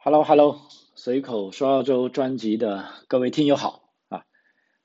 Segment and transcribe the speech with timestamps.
[0.00, 0.60] Hello Hello，
[0.94, 4.24] 随口说澳洲专辑的各位听友好啊，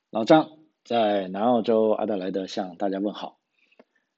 [0.09, 0.49] 老张
[0.83, 3.37] 在南澳洲阿德莱德向大家问好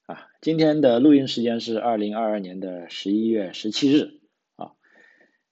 [0.06, 0.30] 啊。
[0.40, 4.22] 今天的录音时间是二零二二年的十一月十七日
[4.56, 4.72] 啊。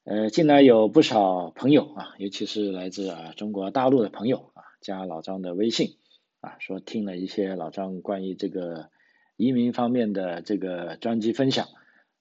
[0.06, 5.98] 呃，近来有不少朋友啊，尤其是来自啊中国大陆的朋友啊，加老张的微信
[6.40, 8.90] 啊，说听了一些老张关于这个
[9.36, 11.68] 移民方面的这个专辑分享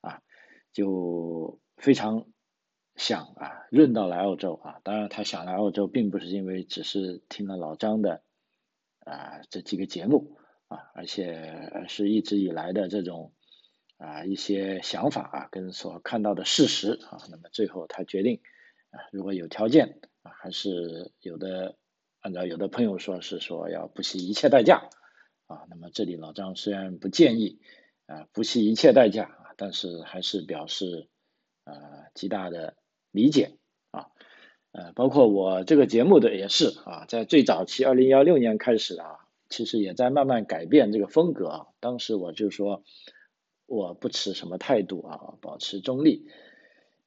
[0.00, 0.18] 啊，
[0.73, 2.27] 就非常。
[2.95, 8.23] 想啊，润到来澳洲啊，当然他想来澳洲，并不是因为只是听了老张的
[9.00, 10.37] 啊这几个节目
[10.69, 13.33] 啊，而且是一直以来的这种
[13.97, 18.42] 啊一些想法啊，跟所看到的事实啊，那么最后他决定
[18.91, 21.77] 啊，如果有条件啊，还是有的，
[22.20, 24.91] 按照有的朋友说是说要不惜一切代价
[25.47, 27.59] 啊，那么这里老张虽然不建议
[28.05, 31.09] 啊不惜一切代价啊，但是还是表示
[31.64, 31.74] 啊
[32.14, 32.77] 极大的。
[33.12, 33.59] 理解
[33.91, 34.09] 啊，
[34.73, 39.19] 呃，包括我这个节目的也是啊，在最早期二零幺六年开始啊，
[39.50, 41.67] 其实也在慢慢改变这个风格啊。
[41.78, 42.83] 当时我就说，
[43.67, 46.27] 我不持什么态度啊，保持中立，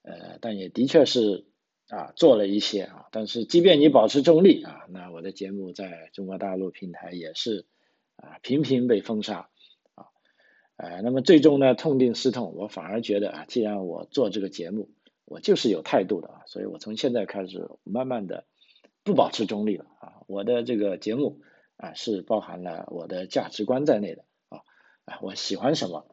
[0.04, 1.46] 呃，但也的确是
[1.90, 3.08] 啊做了一些啊。
[3.12, 7.66] 但是即便你保持中立啊，那我的节目在中国大陆平台也是
[8.16, 9.50] 啊频频被封杀
[9.96, 10.06] 啊，
[10.78, 14.92] 呃，那么最终呢，痛定思痛，我反而觉得啊，既然我做这个节目。
[15.26, 18.46] 我就是有态度的啊，所以我从现在开始慢慢的
[19.04, 21.42] 不保持中立了啊，我的这个节目
[21.78, 24.62] 啊是包含了我的价值观在内的啊
[25.06, 26.06] 啊，我喜欢什么，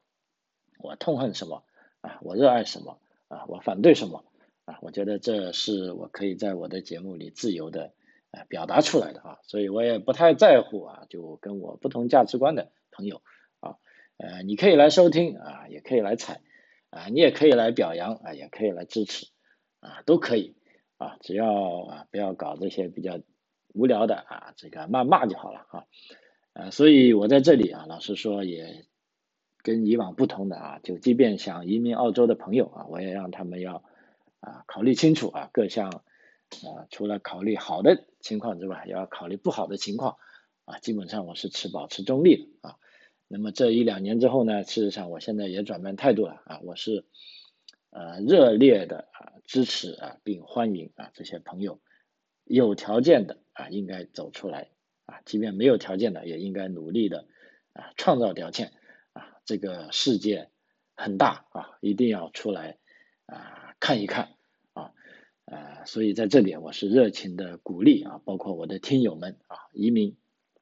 [0.79, 1.63] 我痛恨什么
[2.01, 4.25] 啊，我热爱什么啊，我反对什么
[4.65, 7.93] 啊，我觉得这是我可以在我的节目里自由的
[8.31, 13.21] 啊表达出来的啊，所以我也不太在乎啊，就跟我不同价值观的朋友
[13.61, 13.77] 啊，
[14.17, 16.41] 呃，你可以来收听啊，也可以来踩。
[16.93, 19.27] 啊，你也可以来表扬啊，也可以来支持
[19.81, 20.55] 啊，都可以
[20.99, 23.19] 啊，只要啊不要搞这些比较
[23.73, 25.85] 无聊的啊，这个谩骂就好了啊。
[26.53, 28.85] 呃，所以我在这里啊，老实说也
[29.63, 33.83] 跟以往不同的啊，就即便想移民澳洲的朋友啊，我也让他们要
[34.41, 40.19] 啊考虑清楚啊各项啊，除了考虑好的情况之外，也要考虑不好的情况
[40.67, 40.79] 啊。
[40.81, 42.77] 基本上我是持保持中立的啊。
[43.35, 47.07] 那么这一两年之后呢，事实上我现在也转变态度了啊，我是
[47.89, 51.81] 呃热烈的啊支持啊并欢迎啊这些朋友
[52.45, 54.69] 有条件的啊应该走出来
[55.07, 57.27] 啊，即便没有条件的也应该努力的
[57.73, 58.75] 啊创造条件
[59.15, 60.51] 啊，这个世界
[60.95, 62.77] 很大啊，一定要出来
[63.25, 64.35] 啊看一看
[64.75, 64.93] 啊
[65.47, 70.19] 呃，所以在这里我是热情的鼓励啊，包括我的听友们啊移民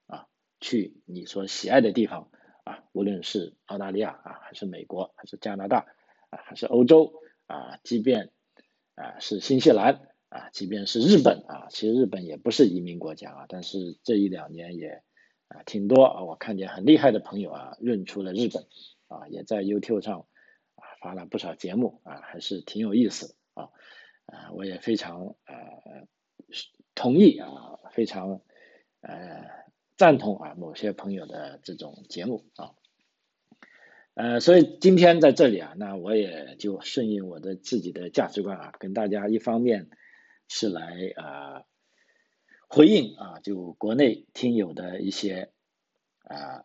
[0.07, 0.29] 啊
[0.61, 2.31] 去你所喜爱的地方。
[2.65, 5.87] 啊，无论是澳大利亚啊，还是美国，还是加拿大
[6.31, 7.15] 啊，还是欧洲
[7.47, 8.31] 啊，即便
[8.95, 15.03] 啊是新西兰啊，即便是日本啊，其实日本也不是移民国家啊，但是这一两年也
[15.49, 18.67] 啊挺多啊，我看见很厉害的朋友啊认出了日本
[19.09, 20.27] 啊，也在 YouTube 上
[20.77, 23.71] 啊发了不少节目啊，还是挺有意思啊
[24.27, 26.07] 啊，我也非常呃
[26.95, 28.41] 同意啊，非常
[29.01, 29.60] 呃。
[30.01, 32.73] 赞同啊，某些朋友的这种节目啊，
[34.15, 39.91] 呃，所以今天在这里啊，那我也就顺应我的自己的价值观啊，跟大家一方面
[40.49, 41.65] 是来啊
[42.67, 45.51] 回应啊，就国内听友的一些
[46.23, 46.65] 啊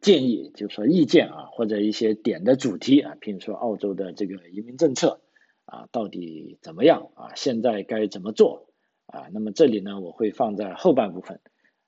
[0.00, 5.20] 建议，就说意见啊，或者一些点的主题啊，比如说澳洲的这个移民政策
[5.64, 8.68] 啊，到底怎么样啊，现在该怎么做
[9.06, 9.26] 啊？
[9.32, 11.40] 那么这里呢，我会放在后半部分。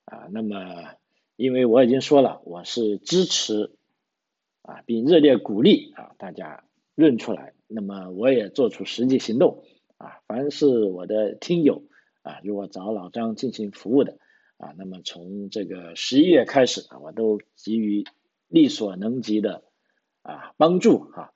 [0.09, 0.95] 啊，那么
[1.37, 3.77] 因为我已经说了，我是支持
[4.63, 6.65] 啊，并热烈鼓励啊大家
[6.95, 7.53] 认出来。
[7.67, 9.65] 那么我也做出实际行动
[9.99, 11.83] 啊，凡是我的听友
[12.23, 14.17] 啊，如果找老张进行服务的
[14.57, 18.07] 啊，那么从这个十一月开始，我都给予
[18.49, 19.63] 力所能及的
[20.23, 21.33] 啊帮助啊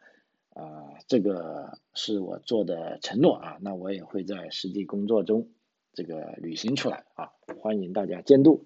[0.54, 5.50] 啊，这个是我做的承诺啊，那我也会在实际工作中。
[5.94, 8.64] 这个履行出来啊，欢迎大家监督，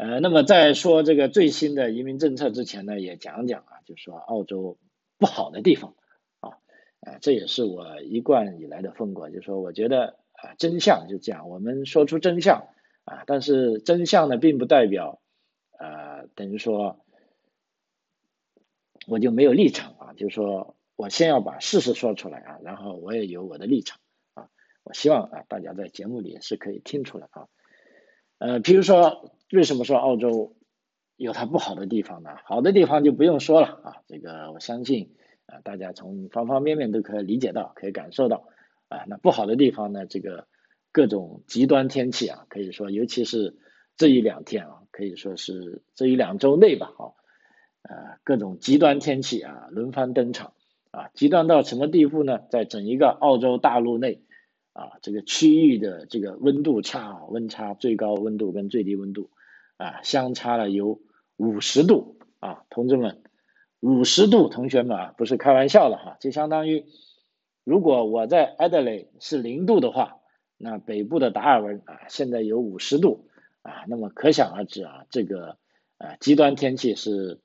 [0.00, 4.78] 呃，那么在说这个最新的移民政策之前呢，也讲讲啊，就是说澳洲
[5.18, 5.94] 不好的地方
[6.40, 6.56] 啊，
[7.00, 12.68] 呃，这也是我一贯以来的风格，就是说我觉得啊，真相就这样，我们说出真相
[13.04, 15.20] 啊，但是真相呢，并不代表
[15.78, 17.04] 呃，等于说
[19.06, 24.00] 我就没有立场啊，就是说我先要把事实说出来啊，然后我也有我的立场
[24.32, 24.48] 啊。
[24.82, 27.48] 我希望啊，大家在节目里是可以听出来啊，
[28.38, 30.56] 呃，比如说为什么说澳洲
[31.16, 32.30] 有它不好的地方呢？
[32.44, 35.16] 好的地方就不用说了啊，这个我相信
[35.46, 38.48] 啊，大家从方方面面都可以理解到，可以感受到
[38.88, 40.46] 啊，那不好的地方呢，这个
[40.92, 43.56] 各种极端天气啊，可以说尤其是
[43.96, 47.12] 这一两天啊，可以说是这一两周内吧，啊，
[47.82, 50.54] 呃，各种极端天气啊轮番登场
[50.90, 52.40] 啊，极端到什么地步呢？
[52.50, 54.22] 在整一个澳洲大陆内
[54.72, 59.28] 啊，这个区域的这个温度差，温差最高温度跟最低温度
[59.80, 61.00] 啊相差了有
[61.36, 63.22] 五十度啊，同志们。
[63.80, 66.84] 五十度，同学们啊，不是开玩笑的哈，就相当于
[67.64, 70.18] 如果我在艾德雷是零度的话，
[70.58, 73.30] 那北部的达尔文啊，现在有五十度
[73.62, 75.56] 啊，那么可想而知啊，这个
[75.96, 77.40] 啊极端天气是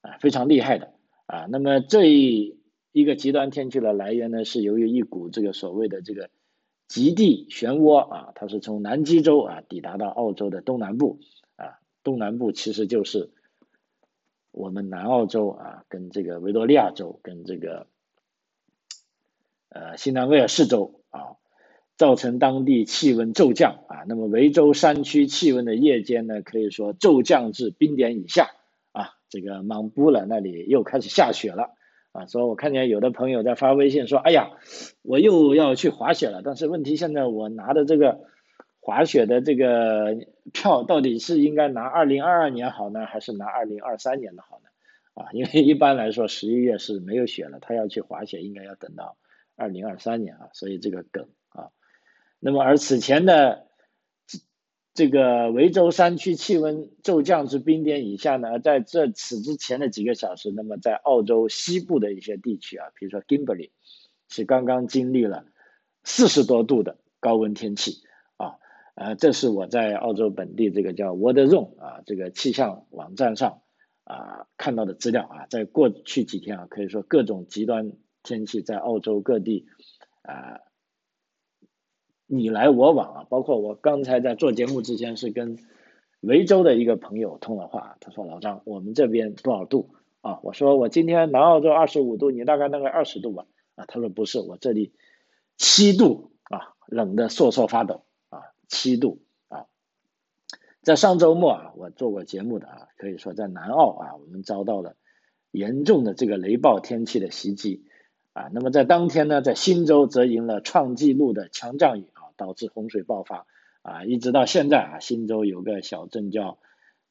[0.00, 0.92] 啊非常厉害的
[1.26, 1.46] 啊。
[1.48, 2.58] 那么这一
[2.90, 6.30] 一个极端天气的来源呢，是由于一股这个所谓的这个
[6.88, 11.20] 极地漩涡啊，它是从南极洲啊抵达到澳洲的东南部，
[12.06, 13.30] 东南部其实就是。
[14.58, 17.86] 我们南澳洲啊，跟这个维多利亚州，跟这个
[19.68, 21.36] 呃新南威尔士州啊，
[21.98, 24.08] 造成当地气温骤降啊。
[24.08, 28.48] 那么维州山区气温的夜间呢，可以说骤降至冰点以下
[28.92, 29.10] 啊。
[29.28, 31.74] 这个芒布了那里又开始下雪了
[32.12, 32.24] 啊。
[32.24, 34.52] 所以我看见有的朋友在发微信说：“哎呀，
[35.02, 38.20] 我又要去滑雪了。”但是问题现在我拿的这个。
[38.86, 40.16] 滑雪的这个
[40.52, 44.68] 票到底是应该拿二零二二年好呢，还是拿二零二三年的好呢？
[45.14, 49.16] 啊，因为一般来说十一月是没有雪了，他要去滑雪应该要等到
[49.56, 51.70] 二零二三年啊，所以这个梗啊。
[52.38, 53.66] 那么而此前的
[54.28, 54.38] 这
[54.94, 63.70] 这个维州山区气温骤降至冰点以下呢，在这此之前的几个小时，那么在澳洲西部的一些地区啊，比如说 Gimberley，
[64.28, 65.44] 是刚刚经历了
[66.04, 68.05] 四十多度的高温天气。
[68.96, 73.60] 呃，这是我在澳洲本地这个叫 Weatherzone 啊，这个气象网站上
[74.04, 79.66] 啊看到的资料啊，在过去几天啊，可以说各种极端天气在澳洲各地
[80.22, 80.60] 啊
[82.26, 85.58] 你来我往啊，包括我刚才在做节目之前是跟
[86.20, 90.40] 维州的一个朋友通了话，他说老张，我们这边多少度啊？
[90.42, 93.44] 我说我今天南澳洲二十五度，你大概那个二十度吧？
[93.74, 94.94] 啊，他说不是，我这里
[95.58, 98.06] 七度啊，冷的瑟瑟发抖。
[98.68, 99.66] 七度啊，
[100.82, 104.96] 在上周末啊，我做过节目的啊，可以说在南澳啊，我们遭到了
[105.50, 107.84] 严重的这个雷暴天气的袭击
[108.32, 108.48] 啊。
[108.52, 113.46] 那么在当天呢，在新州则迎了创纪录的强降雨啊，导致洪水爆发
[113.82, 114.04] 啊。
[114.04, 116.58] 一直到现在啊，新州有个小镇叫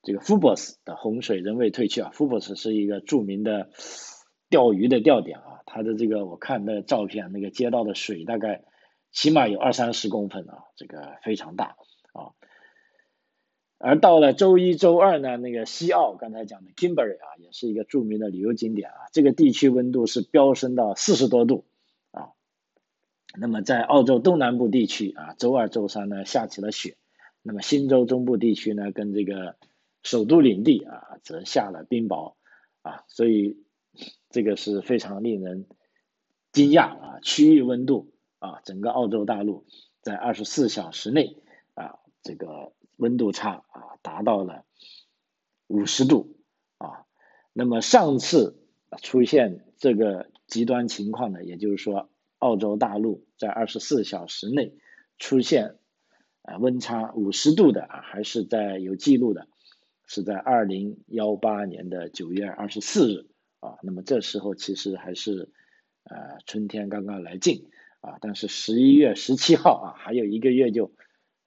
[0.03, 2.11] 这个福伯斯的洪水仍未退去啊。
[2.13, 3.69] 福伯斯是一个著名的
[4.49, 8.65] 钓鱼的钓点啊，它的这个我看的照片，那个街道的水大概。
[9.15, 11.77] 起码有二三十公分啊，这个非常大
[12.11, 12.35] 啊。
[13.77, 18.97] 而到了周一周二呢，那个西澳刚才讲的 Kimberley 啊，也是一个著名的旅游景点啊。
[19.13, 21.63] 这个地区温度是飙升到四十多度
[22.11, 22.31] 啊。
[23.39, 26.97] 那么在澳洲东南部地区啊，周二周三呢下起了雪。
[27.41, 29.55] 那么新州中部地区呢，跟这个
[30.03, 32.33] 首都领地啊，则下了冰雹
[32.81, 33.05] 啊。
[33.07, 33.63] 所以
[34.29, 35.67] 这个是非常令人
[36.51, 38.11] 惊讶啊，区域温度。
[38.45, 39.65] 啊，整个澳洲大陆
[40.01, 41.35] 在二十四小时内
[41.73, 44.65] 啊，这个温度差啊达到了
[45.65, 46.37] 五十度
[46.77, 47.07] 啊。
[47.53, 48.55] 那么上次
[49.01, 52.07] 出现这个极端情况呢，也就是说，
[52.37, 54.75] 澳洲大陆在二十四小时内
[55.17, 55.77] 出现
[56.43, 59.47] 啊温差五十度的啊，还是在有记录的，
[60.05, 63.27] 是在二零幺八年的九月二十四日
[63.59, 63.79] 啊。
[63.81, 65.49] 那么这时候其实还是
[66.03, 67.71] 呃春天刚刚来劲。
[68.05, 70.91] 啊，但是十一月十七号啊，还有一个月就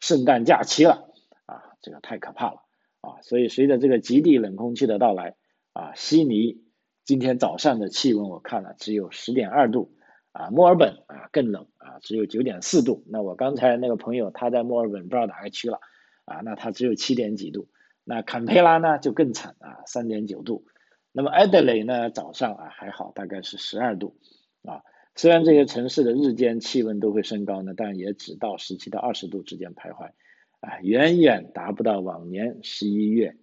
[0.00, 1.08] 圣诞假期了
[1.46, 2.62] 啊，这个太可怕了
[3.00, 3.22] 啊！
[3.22, 5.36] 所以随着这个极地冷空气的到来
[5.72, 6.64] 啊，悉尼
[7.04, 9.94] 今天早上的气温我看了只有十点二度
[10.32, 13.04] 啊，墨尔本啊更冷啊，只有九点四度。
[13.06, 15.78] 那我刚才那个朋友他在墨尔本不知道哪个区了
[16.24, 17.68] 啊，那他只有七点几度。
[18.02, 20.64] 那坎培拉呢就更惨啊，三点九度。
[21.12, 24.16] 那么埃德雷呢早上啊还好，大概是十二度
[24.64, 24.82] 啊。
[25.18, 30.12] 虽然这些城市的日间气温都会升高呢，但也只到十七到二十度之间徘徊，
[30.60, 33.34] 啊，远远达不到往年十一月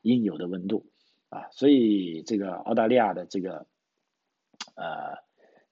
[0.00, 0.86] 应有的温度，
[1.28, 3.66] 啊，所以这个澳大利亚的这个
[4.74, 5.18] 呃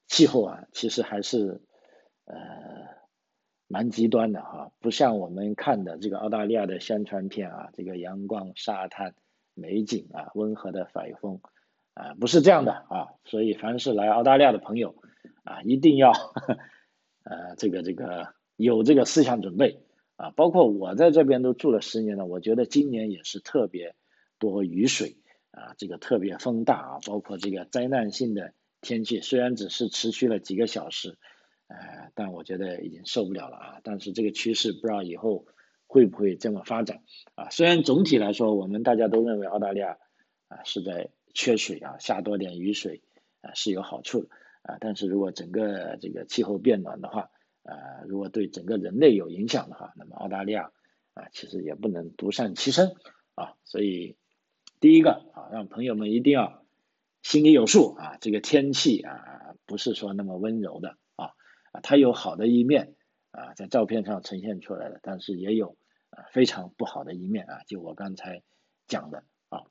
[0.06, 1.62] 气候啊，其实还是
[2.26, 2.36] 呃
[3.66, 9.14] 蛮极端的哈，不像我们看的这个澳大利亚的宣传片啊，这个阳光、沙滩、
[9.54, 11.40] 美景啊，温和的海风
[11.94, 14.94] 啊，不是这样的啊，所以凡是来澳大利亚的朋友。
[15.44, 16.10] 啊，一定要，
[17.24, 19.80] 呃，这个这个有这个思想准备
[20.16, 23.94] 啊，包括我在这边都住了十年了，我觉得今年也是特别
[24.38, 25.16] 多雨水
[25.50, 31.16] 啊，这个特别风大啊，包括这个灾难性的天气，虽然只是持续了几个小时
[31.68, 33.80] 呃，但我觉得已经受不了了啊。
[33.82, 35.46] 但是这个趋势不知道以后
[35.86, 37.02] 会不会这么发展
[37.34, 37.50] 啊？
[37.50, 39.98] 虽然总体来说，我们大家都认为澳大利亚
[40.48, 43.02] 啊是在缺水啊，下多点雨水
[43.40, 44.28] 啊是有好处的
[44.66, 44.76] 啊。
[44.80, 47.30] 但是如果整个这个气候变暖的话，
[47.62, 50.70] 呃，如果对整个人类有影响的话，那么澳大利亚
[51.14, 52.94] 啊其实也不能独善其身
[53.34, 53.54] 啊。
[53.64, 54.16] 所以
[54.80, 56.64] 第一个啊，让朋友们一定要
[57.22, 61.32] 心里有数啊，这个天气啊不是说那么温柔的啊。
[61.82, 62.94] 它有好的一面
[63.32, 65.76] 啊，在照片上呈现出来的，但是也有
[66.10, 68.42] 啊非常不好的一面啊，就我刚才
[68.86, 69.64] 讲的啊。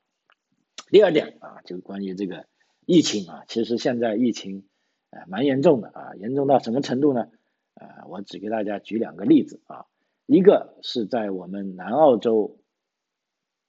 [0.88, 2.46] 第二点啊，就关于这个
[2.84, 4.68] 疫情啊，其实现在疫情
[5.10, 7.28] 啊蛮严重的啊，严重到什么程度呢？
[7.74, 9.86] 啊，我只给大家举两个例子啊，
[10.26, 12.58] 一个是在我们南澳洲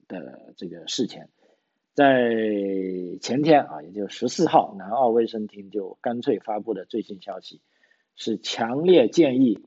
[0.07, 1.29] 的这个事前，
[1.93, 2.31] 在
[3.21, 7.61] 前天啊，也就十四号，南澳卫生厅就干脆发布的最新消息。
[8.19, 9.59] 是强烈建议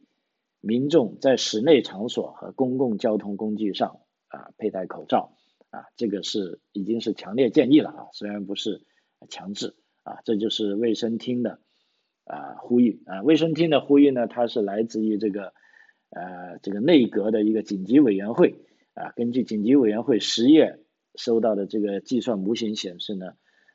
[0.60, 5.36] 民众在室内场所和公共交通工具上啊佩戴口罩
[5.70, 8.82] 啊，这个是已经是强烈建议了啊，虽然不是
[9.28, 11.60] 强制啊，这就是卫生厅的
[12.24, 15.52] 啊呼吁啊，卫生厅的呼吁呢，它是来自于这个
[16.10, 18.56] 呃这个内阁的一个紧急委员会
[18.94, 20.80] 啊，根据紧急委员会十月
[21.14, 23.34] 收到的这个计算模型显示呢，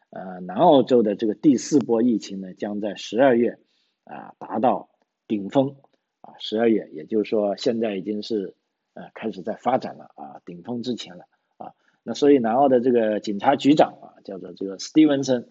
[0.10, 3.60] 呃南澳洲的这个第四波疫情呢将在十二月。
[4.08, 4.91] 啊，达到
[5.27, 5.77] 顶峰
[6.22, 8.53] 啊，十二月，也就是说现在已经是
[8.94, 11.24] 呃开始在发展了啊，顶峰之前了
[11.58, 11.74] 啊。
[12.03, 15.50] 那所以南澳的这个警察局长啊，叫做这个史蒂文森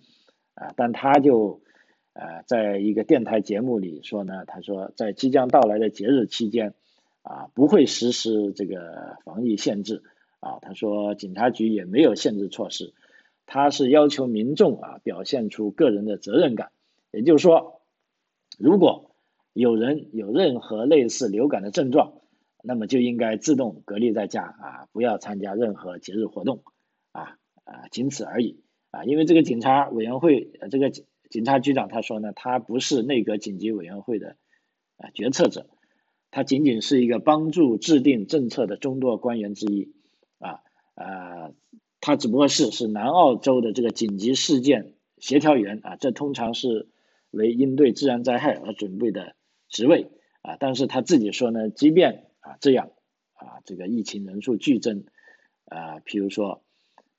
[0.55, 1.61] 啊，但他就
[2.13, 6.75] 呃在一个电台节目里说呢，他说在即将到来的节日期间
[7.23, 10.03] 啊，不会实施这个防疫限制
[10.41, 10.59] 啊。
[10.61, 12.95] 他说警察局也没有限制措施，
[13.47, 16.71] 他是要求民众啊表现出个人的责任感，
[17.11, 17.81] 也就是说。
[18.57, 19.11] 如果
[19.53, 22.21] 有人有任何类似流感的症状，
[22.63, 26.63] 那么就应该自动隔离在家啊，不要参加任何节日活动
[27.11, 28.61] 啊啊，仅此而已
[28.95, 29.05] 啊。
[29.05, 34.37] 因为这个警察委员会，呃这个警警察局长他说呢，他不是内阁紧急委员会的
[34.97, 35.67] 啊决策者，
[36.31, 39.93] 他仅仅是一个帮助制定政策的众多官员之一
[40.39, 40.61] 啊
[40.95, 41.53] 啊，
[42.01, 46.89] 他只不过是是南澳洲的这个紧急事件协调员啊，这通常是。
[47.37, 49.35] 为应对自然灾害而准备的
[49.69, 52.93] 职位啊，但是他自己说呢，即便啊这样
[53.33, 55.05] 啊，这个疫情人数剧增
[55.65, 56.63] 啊，譬如说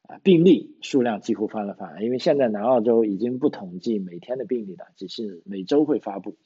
[0.08, 6.38] 啊病例数量几乎翻了番，因为现在南澳洲已经不统计每天的病例了，只是每周会发布，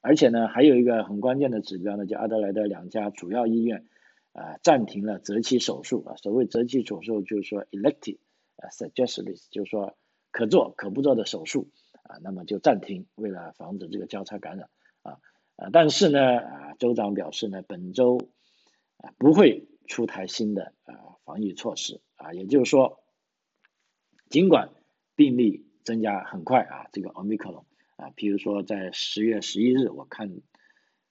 [0.00, 3.86] 而且呢还有一个很关键的指标呢，就阿德莱德两家主要医院
[4.32, 8.18] 啊暂停了择期手术啊，所谓择期手术就是说 elective
[8.56, 9.96] 啊 suggested 就是说
[10.30, 11.70] 可做可不做的手术。
[12.06, 14.68] 啊，那么就暂停，为了防止这个交叉感染
[15.00, 15.16] 啊。
[15.56, 18.18] 啊，但是呢啊，州长表示呢，本周
[18.98, 23.00] 啊不会出台新的啊防疫措施啊，也就是说，
[24.28, 24.70] 尽管
[25.16, 27.64] 病例增加很快啊，这个奥密克戎
[27.96, 30.40] 啊，比如说在十月十一日，我看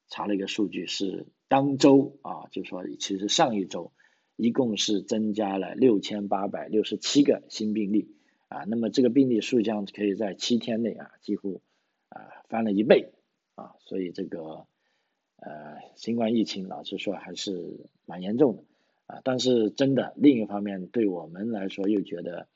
[0.08, 3.92] 查了一个数据是当周啊，就说其实上一周
[4.36, 8.16] 一共是增加了六千八百六十七个新病例。
[8.50, 11.64] 啊，那么这个病例数量可以在七天内啊，几乎
[12.10, 13.14] 啊翻了一倍
[13.56, 14.68] 啊，所以这个
[15.38, 18.64] 呃新冠疫情老实说还是蛮严重的
[19.08, 22.48] 啊，但是真的另一方面对我们来说又觉得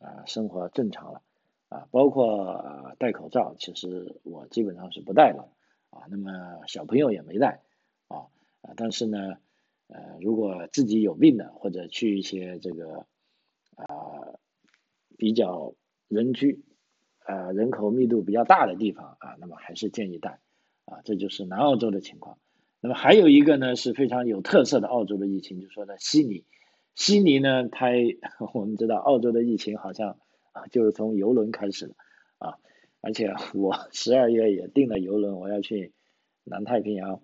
[0.00, 1.22] 啊生活正常了
[1.68, 5.52] 啊，包括戴口罩，其实我基本上是不戴了
[5.90, 6.30] 啊，那么
[6.66, 7.62] 小朋友也没戴
[8.08, 8.28] 啊
[8.62, 9.36] 啊，但是呢
[9.88, 13.06] 呃如果自己有病的或者去一些这个
[13.74, 13.86] 啊。
[15.20, 15.74] 比较
[16.06, 16.62] 人居，
[17.24, 20.38] 啊，人口密度比较大的地方啊，那么还是建议戴
[20.84, 22.38] 啊，这就是南澳洲的情况。
[22.80, 26.44] 那么还有一个呢是非常有特色的澳洲的疫情，就说在悉尼，
[26.98, 27.86] 悉尼呢，它
[28.52, 30.18] 我们知道澳洲的疫情好像
[30.50, 31.94] 啊就是从游轮开始的
[32.38, 32.58] 啊，
[33.00, 35.92] 而且我 十二月也订了游轮，我要去
[36.42, 37.22] 南太平洋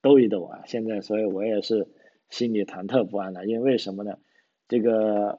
[0.00, 1.86] 兜一兜啊，现在所以我也是
[2.30, 4.16] 心里忐忑不安的，因为什么呢？
[4.66, 5.38] 这个。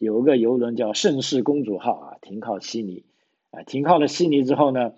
[0.00, 3.04] 有个游轮叫盛世公主号啊，停靠悉尼，
[3.50, 4.94] 啊，停靠了悉尼之后呢，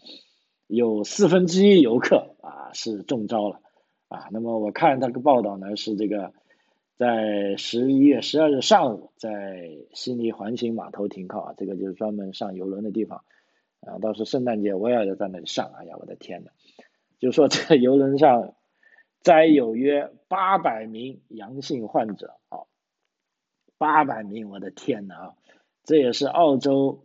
[0.68, 3.60] 有四分之一游客啊是中招了，
[4.06, 6.32] 啊，那么我看那个报道呢是这个，
[7.02, 13.24] 在十一月十二日上午在悉尼环形码头停靠啊，这个就是专门上游轮的地方，
[13.80, 16.52] 啊，到时圣诞节我也要在那里上，哎呀，我的天呐，
[17.18, 18.54] 就说这游轮上
[19.20, 22.70] 载有约八百名阳性患者啊。
[23.78, 25.34] 八百名，我的天呐啊！
[25.82, 27.02] 这也是澳洲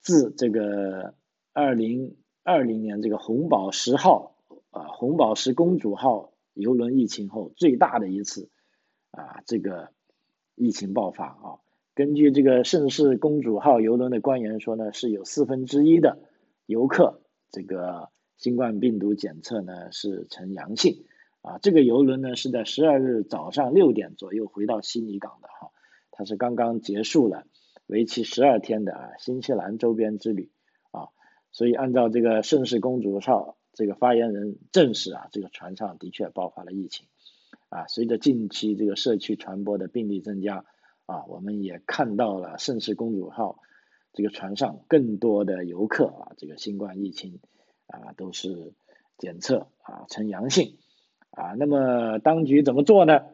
[0.00, 1.14] 自这个
[1.52, 4.34] 二零二零年这个红宝石号
[4.70, 8.50] 啊红宝石公主号游轮疫情后最大的一次
[9.12, 9.90] 啊这个
[10.56, 11.62] 疫情爆发啊。
[11.94, 16.18] 根据这个盛世公主号游轮的官员说呢，是有四分之一的
[16.66, 21.04] 游客这个新冠病毒检测呢是呈阳性
[21.42, 21.58] 啊。
[21.58, 25.70] 这个游轮呢是在十二日早上六点左右回到悉尼港的哈，
[26.10, 27.44] 它是刚刚结束了
[27.86, 30.50] 为期十二天的啊新西兰周边之旅
[30.92, 31.08] 啊。
[31.50, 37.06] 所以按照这个盛世公主号这个发言人证实啊，这个船上的确爆发了疫情
[37.72, 37.86] 啊。
[37.88, 40.64] 随着近期这个社区传播的病例增加。
[41.04, 43.58] 啊，我们也看到了盛世公主号
[44.12, 47.40] 这个船上更多的游客啊，这个新冠疫情
[47.88, 48.72] 啊都是
[49.18, 50.78] 检测啊呈阳性
[51.32, 51.54] 啊。
[51.58, 53.24] 那么当局怎么做呢？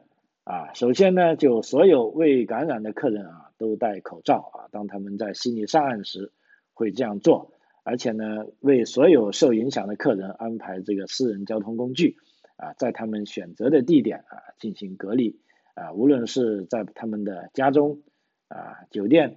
[0.44, 6.32] 啊，首先呢，就所有未感染的客人啊都戴口罩啊，当他们在悉尼上岸时
[6.72, 7.52] 会这样做，
[7.84, 12.16] 而且呢，为所有受影响的客人安排这个私人交通工具
[12.58, 15.40] 啊，在他们选择的地点啊进行隔离。
[15.74, 18.02] 啊，无论是在他们的家中
[18.48, 19.36] 啊、酒店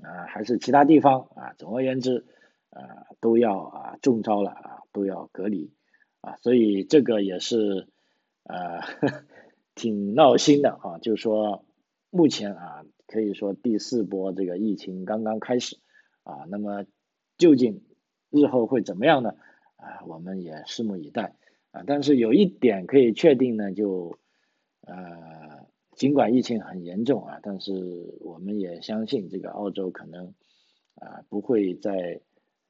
[0.00, 2.24] 啊，还是其他地方啊，总而言之
[2.70, 5.74] 啊，都要啊中招了啊，都要隔离
[6.20, 7.88] 啊，所以这个也是
[8.44, 8.82] 呃
[9.74, 11.64] 挺闹心的啊，就是说
[12.10, 15.80] 目前啊，可以说第四波这个疫情刚刚开始
[16.22, 16.84] 啊，那么
[17.36, 17.82] 究竟
[18.30, 19.34] 日后会怎么样呢？
[19.74, 21.34] 啊，我们也拭目以待
[21.72, 24.16] 啊，但是有一点可以确定呢，就。
[24.84, 25.64] 呃，
[25.94, 30.34] 尽管疫情很严重啊，但是我们也相信这个澳洲可能
[30.96, 32.20] 啊不会再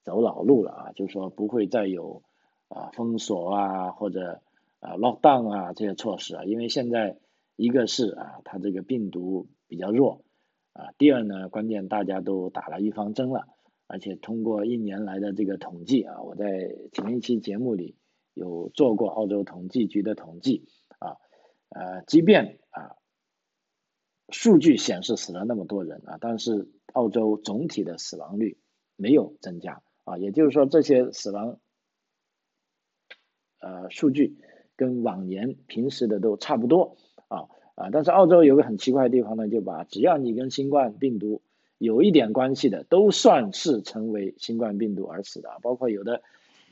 [0.02, 2.22] 走老路了啊，就是说不会再有
[2.68, 4.42] 啊封锁啊或者
[4.80, 7.16] 啊 lock down 啊这些措施啊，因为现在
[7.56, 10.20] 一个是啊它这个病毒比较弱
[10.74, 13.46] 啊，第二呢关键大家都打了预防针了，
[13.86, 17.96] 而且通过一年来的这个统计啊，我在前一期节目里
[18.34, 21.16] 有做过澳洲统计局的统计啊。
[21.68, 22.96] 呃，即便啊，
[24.28, 28.58] 数据显示死了那么多人啊，但是澳洲总体的死亡率
[28.96, 31.58] 没有增加啊，也就是说这些死亡
[33.58, 34.36] 呃数据
[34.76, 41.40] 跟往年平时的都差不多啊啊，但是澳洲有个很奇怪的地方呢，就把只要你跟新冠病毒
[41.78, 46.22] 有一点关系的，都算是成为新冠病毒而死的，包括有的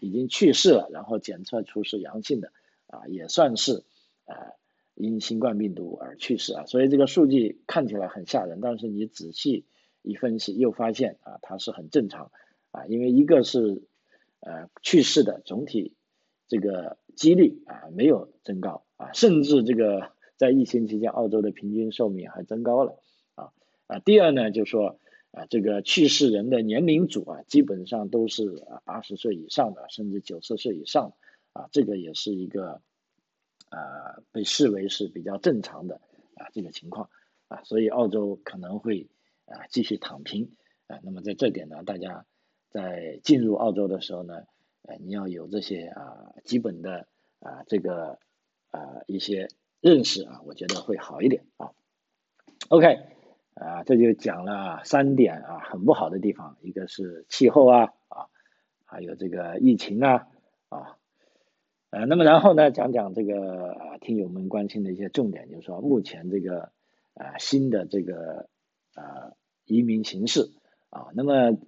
[0.00, 2.52] 已经去世了，然后检测出是阳性的
[2.86, 3.84] 啊，也算是
[4.24, 4.58] 呃。
[4.96, 9.64] 因新冠病毒而去世啊，所以这个数据看起来很吓人，但是你仔细
[10.02, 12.30] 一分析，又发现啊，它是很正常
[12.70, 13.80] 啊，因为一个是
[14.40, 15.94] 呃去世的总体
[16.48, 22.98] 这个几率啊没有增高啊，甚至这个在疫情期间，澳洲的平均寿命还增高了
[23.36, 23.52] 啊
[23.86, 24.98] 啊，第二呢，就说
[25.32, 31.14] 啊这个去世人的年龄组啊，基本上都是啊八十岁以上的，甚至九十岁以上
[31.52, 32.82] 啊，这个也是一个。
[33.72, 36.00] 啊，被视为是比较正常的
[36.34, 37.08] 啊这个情况
[37.46, 39.08] 啊，所以澳洲可能会
[39.46, 40.56] 啊继续躺平
[40.88, 40.98] 啊。
[41.04, 42.26] 那么在这点呢，大家
[42.70, 44.42] 在进入澳洲的时候呢，
[44.82, 47.06] 呃，你要有这些啊基本的
[47.38, 48.18] 啊这个
[48.72, 49.46] 啊一些
[49.80, 51.70] 认识啊，我觉得会好一点啊。
[52.70, 53.06] OK，
[53.60, 58.26] 啊这就讲了三点啊很不好的地方，一个是气候啊啊，
[58.86, 60.26] 还有这个疫情啊
[60.70, 60.96] 啊。
[61.90, 66.70] 呃，那么然后呢，讲讲这个啊，听友们关心的一些重点，就是说目前这个
[67.14, 68.48] 啊新的这个
[68.94, 69.32] 啊
[69.66, 70.52] 移民形势
[70.88, 71.58] 啊，那么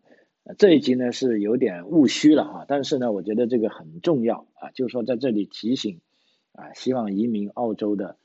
[0.56, 6.00] 这一集呢是有点务虚了哈，但是呢，我觉得这个很重要啊，就是说在这里提醒
[6.52, 8.16] 啊，希望移民澳洲的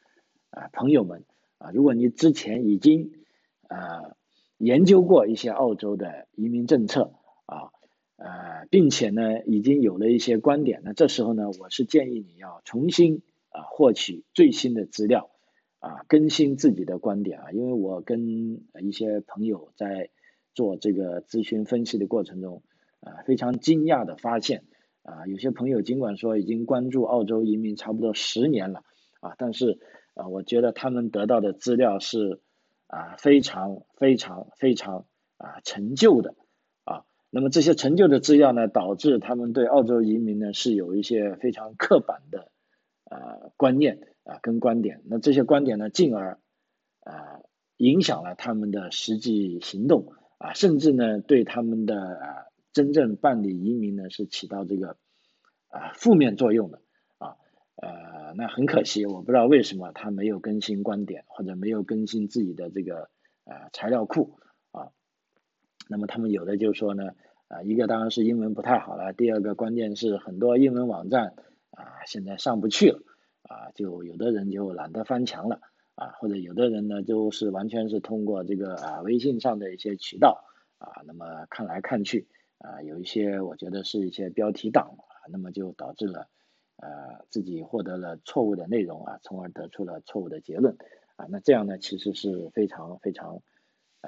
[0.51, 1.25] 啊朋友们
[1.58, 3.12] 啊，如果你之前已经
[3.67, 4.15] 啊
[4.58, 7.13] 研究过一些澳洲的移民政策
[7.45, 7.71] 啊。
[8.19, 10.82] 呃，并且呢，已经有了一些观点。
[10.84, 15.30] 那这时候呢，我是建议你要重新啊获取最新的资料，
[15.77, 17.51] 啊更新自己的观点啊。
[17.51, 20.10] 因为我跟一些朋友在
[20.56, 22.63] 做这个咨询分析的过程中，
[23.01, 24.63] 啊非常惊讶的发现，
[25.03, 28.82] 啊有些朋友尽管说已经关注澳洲移民差不多十年了，
[29.19, 29.77] 啊但是
[30.15, 32.41] 啊我觉得他们得到的资料是
[32.88, 35.06] 啊非常非常非常
[35.38, 36.36] 啊陈旧的
[36.84, 37.06] 啊。
[37.30, 42.52] 那么这些陈旧的资料呢，导致他们对澳洲移民呢是有一些非常刻板的
[43.04, 45.02] 啊观念啊跟观点。
[45.06, 46.39] 那这些观点呢，进而
[47.02, 47.39] 啊
[47.78, 54.97] 影响了他们的实际行动啊，甚至呢对他们的啊真正办理移民呢是起到这个
[55.67, 56.82] 啊负面作用的
[57.78, 63.10] 呃那很可惜，我不知道为什么他没有更新观点，或者没有更新自己的这个
[63.46, 64.40] 啊材料库
[64.72, 64.90] 啊。
[65.88, 67.12] 那么他们有的就说呢，
[67.48, 71.36] 啊，一个当然是英文不太好了，第二个关键是很多英文网站
[71.72, 73.00] 啊现在上不去了，
[73.44, 75.62] 啊，就有的人就懒得翻墙了，
[75.96, 80.44] 啊，或者有的人呢就是完全是通过这个啊微信上的一些渠道
[80.80, 86.28] 啊，那么看来看去啊，有一些我觉得是一些标题党啊，那么就导致了
[86.78, 90.78] 呃自己获得了错误的内容啊，从而得出了错误的结论
[91.18, 93.42] 啊，那这样呢其实是非常非常。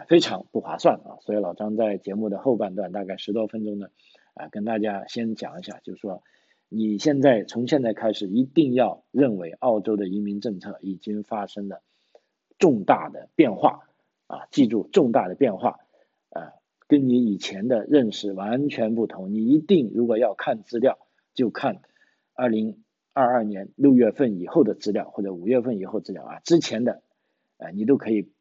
[0.08, 1.18] 非常不划算啊！
[1.22, 3.88] 所以老张在节目的后半段，大概十多分钟呢，
[4.34, 6.24] 啊，跟大家先讲一下，就是说，
[6.70, 11.82] 你现在从现在开始一定要认为澳洲的移民政策已经发生了
[12.60, 13.90] 重大的变化
[14.28, 14.46] 啊！
[14.52, 15.80] 记住，重大的变化
[16.30, 16.54] 啊，
[16.88, 19.34] 跟你以前的认识完全不同。
[19.34, 20.98] 你一定如果要看资料，
[21.34, 21.82] 就看
[22.40, 27.04] 二零二二年六月份以后的资料，或者五月份以后资料啊，之前的，
[27.58, 28.32] 呃，你都可以。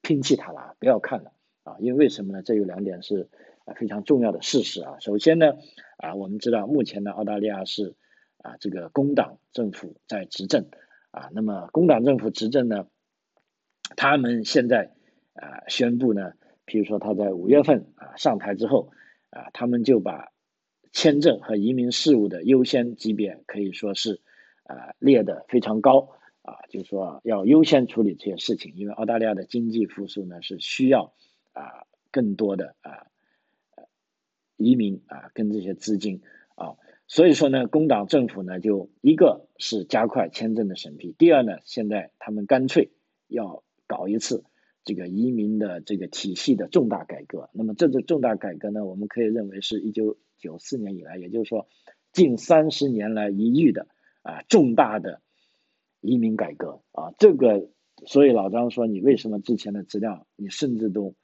[0.00, 1.32] 摒弃它了，不要看了
[1.64, 1.76] 啊！
[1.80, 2.42] 因为为什么呢？
[2.42, 3.28] 这有两点是
[3.66, 4.96] 啊非常重要的事实啊。
[5.00, 5.54] 首先呢，
[5.98, 7.96] 啊我们知道目前呢澳大利亚是
[8.38, 10.70] 啊这个工党政府在执政
[11.10, 11.28] 啊。
[11.32, 12.86] 那么工党政府执政呢，
[13.96, 14.94] 他们现在
[15.34, 16.32] 啊宣布呢，
[16.64, 18.92] 比如说他在五月份啊上台之后
[19.30, 20.28] 啊，他们就把
[20.98, 24.20] 签证和移民事务的优先级别可以说是
[24.64, 26.10] 啊列的非常高。
[26.42, 31.12] 啊，就是说要优先处理这些事情，因为澳大利亚的经济复苏呢是需要
[31.52, 33.06] 啊更多的啊
[34.56, 36.22] 移民啊跟这些资金
[36.54, 42.90] 啊，所以说呢，工党政府呢就一个是加快签证的审批，第二呢，现在他们干脆
[43.26, 44.42] 要搞一次
[44.84, 47.50] 这个移民的这个体系的重大改革。
[47.52, 51.68] 那么这次重大改革呢，我们可以认为是一九九四年以来，也就是说
[52.12, 53.88] 近三十年来一遇的
[54.22, 55.20] 啊重大的。
[56.00, 57.70] 移民改革啊，这个，
[58.06, 61.16] 所以老张说，你为什么之前的资料你甚至都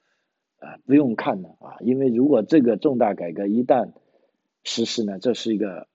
[0.56, 1.78] 啊不用看呢啊？
[1.78, 3.92] 因为如果这个重大改革一旦
[4.64, 5.86] 实施呢，这是一个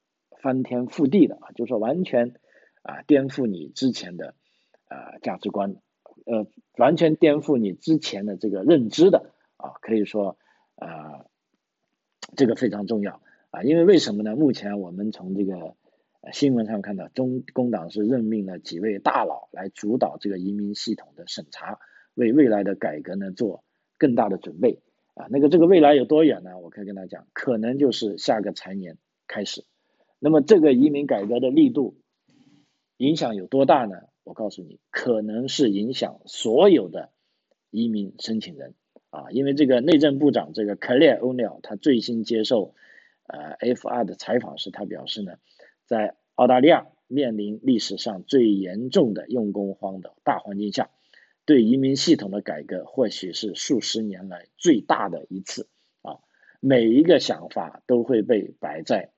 [0.41, 2.35] 翻天覆地的啊，就是说完全
[2.81, 4.33] 啊颠覆你之前的
[4.87, 5.75] 啊价值观，
[6.25, 10.37] 呃，完全颠覆你之前的这个认知的啊，可以说
[10.77, 11.25] 啊
[12.35, 14.35] 这个非常重要啊，因为为什么呢？
[14.35, 15.75] 目前我们从这个。
[16.33, 21.79] 新闻上看到，中工党是任命了几位大佬来主导这个移民系统的审查，
[22.13, 23.63] 为未来的改革呢做
[23.97, 24.81] 更大的准备
[25.13, 25.27] 啊。
[25.29, 26.59] 那个这个未来有多远呢？
[26.59, 29.63] 我可以跟他讲，可能就是下个财年开始。
[30.19, 31.95] 那么这个移民改革的力度
[32.97, 33.95] 影响有多大呢？
[34.25, 37.11] 我告诉你，可能是影响所有的
[37.71, 38.75] 移民申请人
[39.09, 42.73] 啊，因为这个内政部长这个 Claire O'Neil 他最新接受
[43.27, 45.33] 呃 F2 的采访时，他表示呢。
[45.85, 50.91] 在澳大利亚面临历史上最严重的用工荒的大环境下，
[51.45, 55.67] 对移民系统的改革或许是数十年来最大的一次
[56.03, 56.21] 啊！
[56.59, 59.09] 每一个想法都会被摆在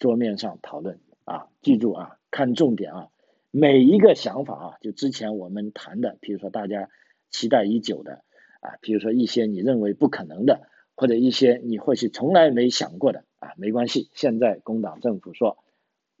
[0.00, 1.46] 桌面上讨论啊！
[1.62, 3.08] 记住啊，看重点啊！
[3.52, 6.88] 每一个想法啊，就之前我们谈的，比如说大家
[7.30, 8.24] 期待已久的
[8.60, 15.58] 啊，比如说一些你认为不可能的，或者一些你或许从来没想过的啊，没关系，现在工党政府说。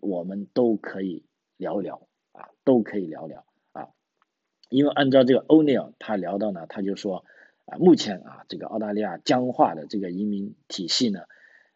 [0.02, 1.26] 我们都可以
[1.58, 3.90] 聊聊啊，都可以聊聊啊，
[4.70, 7.26] 因为按照这个欧尼尔他聊到呢，他就说
[7.66, 11.24] 啊，目前啊这个澳大利亚僵化的这个移民体系呢，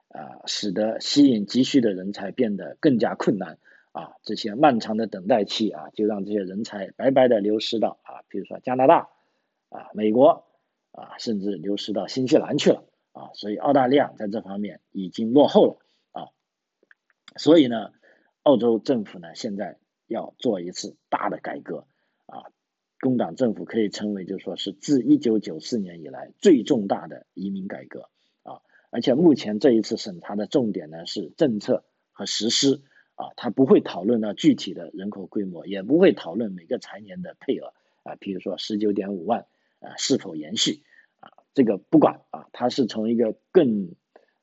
[0.08, 3.58] 啊，使得吸引急需的人才变得更加困难
[3.92, 9.10] 啊，这些漫长的等待期啊，就让这些人才白白的流失到啊，比如说加拿大
[9.68, 10.46] 啊、美国
[10.94, 15.78] 啊，甚至流失到新西兰去了啊，所以澳大利亚在这方面已经落后了
[16.12, 16.28] 啊，
[17.36, 17.92] 所以呢。
[18.46, 21.86] 澳洲政府呢，现在要做一次大的改革
[22.26, 22.44] 啊，
[23.00, 28.10] 工党政府可以称为就说是自一九九四年以来最重大的移民改革
[28.42, 32.82] 啊，而且目前这一次审查的重点呢是政策和实施
[33.14, 39.46] 啊，它不会讨论到具体的人口规模，也不会讨论每个财年的配额啊，比如说十九点五万
[39.84, 40.82] 啊是否延续
[41.20, 43.94] 啊，这个不管啊，它是从一个更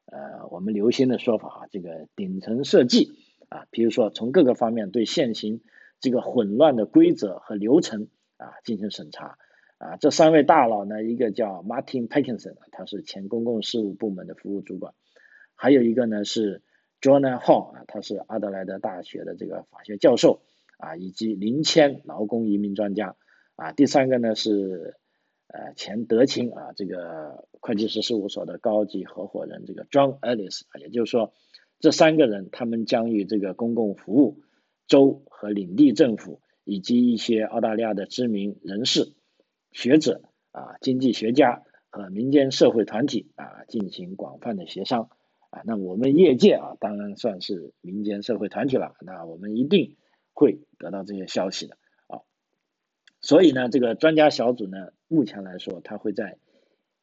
[0.06, 3.12] 呃我们流行的说法啊，这个顶层设计。
[3.52, 5.60] 啊，比如说从各个方面对现行
[6.00, 9.38] 这个混乱的规则和流程啊进行审查
[9.78, 14.94] 啊，这三位大佬呢，一个叫 Martin Parkinson，他是前公共事务部门的服务主管，
[15.56, 16.62] 还有一个呢是
[17.02, 20.44] John Hall 啊，他是阿德莱德大学的这个法学教授
[20.78, 23.18] 啊，以及林谦劳工移民专家
[23.58, 24.96] 啊，第三个呢是
[25.52, 31.34] 呃前德勤啊这个会计师事务所的高级合伙人这个 John Ellis 啊，也就是说。
[31.84, 34.44] 这三个人，他们将与这个公共服务、
[34.86, 39.16] 州和领地政府以及一些澳大利亚的知名人士、
[39.72, 45.10] 学者啊、经济学家和民间社会团体啊进行广泛的协商
[45.50, 45.64] 啊。
[45.66, 49.98] 那我们业界啊，当然算是民间社会团体了，那我们一定
[50.34, 52.22] 会得到这些消息的啊。
[53.22, 56.38] 所以呢，这个专家小组呢，目前来说，他会在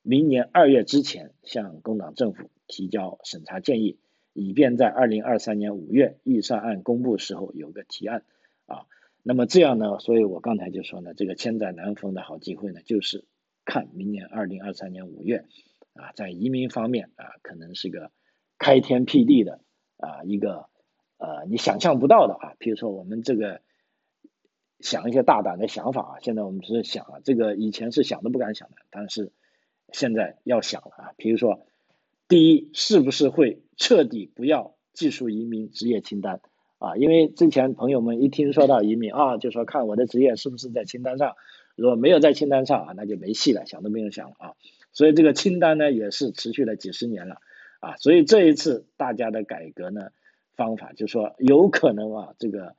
[0.01, 3.99] 明年二月之前向工党政府提交审查建议，
[4.33, 8.25] 以便在二零二三年五月预算案公布时候有个提案
[8.65, 8.87] 啊。
[9.23, 9.99] 那么这样呢？
[9.99, 13.27] 所以我刚才就说呢，这个千载难逢的好机会呢，就是
[13.67, 15.45] 看明年二零二三年五月
[15.93, 18.11] 啊，在移民方面啊，可能是个
[18.57, 19.61] 开天辟地的
[19.99, 20.71] 啊一个
[21.19, 22.55] 呃你想象不到的啊。
[22.59, 23.61] 比如说我们这个
[24.81, 29.33] 想一些大胆的想法啊，现在我们只是想啊，这个以前是想都不敢想的，但是
[29.93, 31.13] 现在要想了啊。
[31.17, 31.67] 比如说，
[32.29, 36.41] 第一，是不是会彻底不要技术移民职业清单？
[36.79, 41.35] 啊，因为之前朋友们一听说到移民啊，就说看我的职业是不是在清单上，
[41.75, 44.53] 如果没有在清单上啊，那就没戏了，想都不用想了啊。
[44.93, 47.39] 所以这个清单呢，也是持续了几十年了
[47.81, 47.97] 啊。
[47.97, 50.11] 所以这一次大家的改革呢，
[50.55, 52.77] 方法就说有可能啊，这个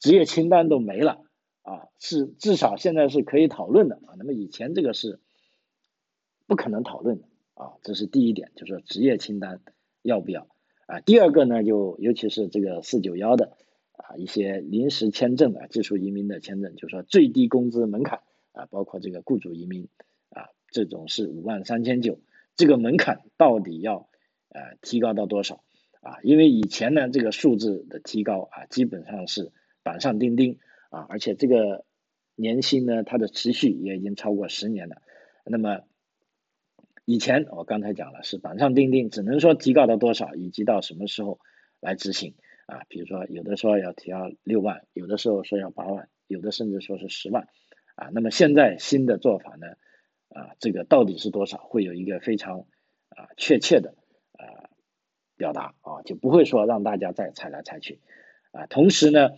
[0.00, 1.20] 职业清单都没了
[1.62, 4.14] 啊，是至少现在是可以讨论的啊。
[4.18, 5.20] 那么以前这个是
[6.46, 9.60] 不可能讨论的啊，这是第一点，就是说职业清单
[10.02, 10.48] 要不要。
[10.86, 13.56] 啊，第二个呢，就尤其是这个四九幺的
[13.92, 18.20] 啊，一些临时签证啊，技术移民的签证，就是说最低工资门槛
[18.52, 19.88] 啊，包括这个雇主移民
[20.30, 22.18] 啊，这种是五万三千九，
[22.56, 24.08] 这个门槛到底要
[24.48, 25.62] 呃提高到多少
[26.00, 26.18] 啊？
[26.24, 29.52] 因为以前呢，这个数字的提高啊，基本上是
[29.84, 30.58] 板上钉钉
[30.92, 31.84] 啊，而且这个
[32.36, 35.02] 年薪呢，它的持续也已经超过十年了，
[35.44, 35.80] 那么。
[37.04, 41.40] 以前我刚才讲了是板上钉钉，只能说提高到多少，以及到什么时候
[41.80, 42.84] 来执行啊？
[42.88, 47.48] 比如说有的说要提到六万，有的时候说要八万，有的甚至说是十万
[47.96, 48.08] 啊。
[48.12, 49.66] 那么现在新的做法呢
[50.28, 52.60] 啊，这个到底是多少，会有一个非常
[53.08, 53.96] 啊确切的
[54.34, 54.70] 啊
[55.36, 57.98] 表达啊，就不会说让大家再猜来猜去
[58.52, 58.66] 啊。
[58.66, 59.30] 同时呢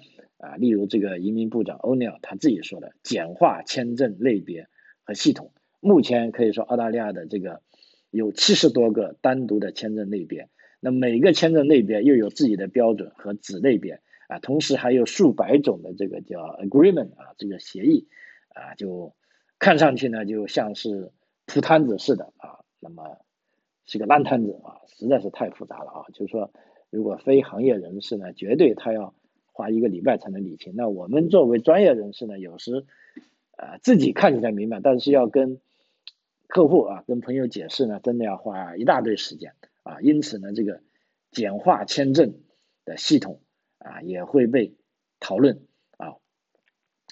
[0.44, 4.68] 啊，例如这个移民部长欧尼尔他自己说的，简化签证类别
[5.02, 5.52] 和系统。
[5.80, 7.62] 目前可以说，澳大利亚的这个
[8.10, 10.48] 有七十多个单独的签证类别，
[10.80, 18.08] 那每个签证类别又有自己的标准和子类别啊，同时还有数百种的这个叫 agreement 啊，这个协议
[18.54, 19.14] 啊，就
[19.58, 21.12] 看上去呢就像是
[21.46, 23.18] 铺摊子似的啊，那么
[23.84, 26.04] 是个烂摊子啊，实在是太复杂了啊。
[26.14, 26.50] 就是说，
[26.88, 29.14] 如果非行业人士呢，绝对他要
[29.54, 30.74] 花一个礼拜才能理清。
[30.76, 32.84] 那我们作为专业人士呢，有时
[33.56, 35.60] 呃自己看起来明白，但是要跟
[36.48, 40.82] 客户啊，跟朋友解释呢，真的要花一大堆时间啊，因此呢，这个
[41.30, 42.34] 简化签证
[42.84, 43.40] 的系统
[43.78, 44.74] 啊，也会被
[45.20, 45.62] 讨论
[45.96, 46.16] 啊，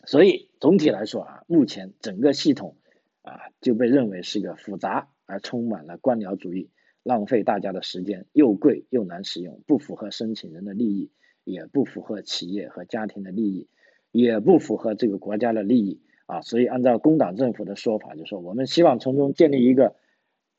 [0.05, 2.77] 所以总体来说啊，目前整个系统
[3.23, 6.71] 啊就被认为是个复杂而充满了官僚主义，
[7.05, 11.11] 浪费大家的时间，又贵又难使用，不符合申请人的利益，
[11.45, 13.69] 也不符合企业和家庭的利益，
[14.11, 16.01] 也不符合这个国家的利益。
[16.27, 19.97] 啊，所以按照工党政府的说法，就说我们希望从中建立一个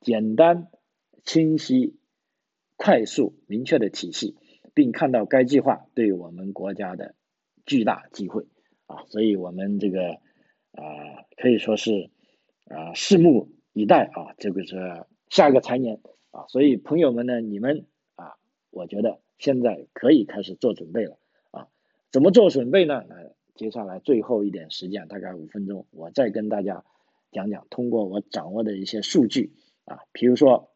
[0.02, 0.68] 简单、
[1.24, 1.96] 清晰、
[2.76, 4.36] 快速、明确的体系，
[4.76, 7.16] 并看到该计划对我们国家的
[7.66, 8.46] 巨大机会。
[8.86, 10.20] 啊，所以我们这个
[10.74, 12.12] 啊可以说是
[12.66, 16.46] 啊拭目以待啊，这个是下一个财年啊。
[16.50, 17.88] 所以朋友们呢，你们，
[18.74, 21.18] 我觉得现在可以开始做准备了
[21.52, 21.68] 啊。
[22.12, 23.06] 怎么做准备呢？
[23.08, 23.16] 那
[23.56, 26.84] 接下来最后一点时间，大概五分钟，我再跟大家
[27.32, 29.54] 讲讲，通过我掌握的一些数据
[29.86, 30.72] 啊，比如说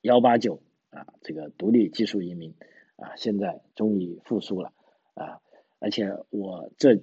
[0.00, 2.54] 幺八九啊，这个独立技术移民
[2.96, 4.72] 啊，现在终于复苏了
[5.14, 5.40] 啊，
[5.78, 6.98] 而且我这